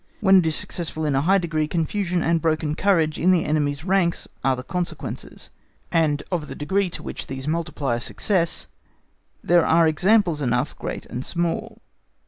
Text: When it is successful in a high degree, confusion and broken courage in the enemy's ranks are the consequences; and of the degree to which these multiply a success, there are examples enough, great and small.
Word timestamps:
When 0.19 0.39
it 0.39 0.47
is 0.47 0.55
successful 0.55 1.05
in 1.05 1.13
a 1.13 1.21
high 1.21 1.37
degree, 1.37 1.67
confusion 1.67 2.23
and 2.23 2.41
broken 2.41 2.73
courage 2.73 3.19
in 3.19 3.29
the 3.29 3.45
enemy's 3.45 3.83
ranks 3.85 4.27
are 4.43 4.55
the 4.55 4.63
consequences; 4.63 5.51
and 5.91 6.23
of 6.31 6.47
the 6.47 6.55
degree 6.55 6.89
to 6.89 7.03
which 7.03 7.27
these 7.27 7.47
multiply 7.47 7.97
a 7.97 7.99
success, 7.99 8.65
there 9.43 9.63
are 9.63 9.87
examples 9.87 10.41
enough, 10.41 10.75
great 10.79 11.05
and 11.05 11.23
small. 11.23 11.83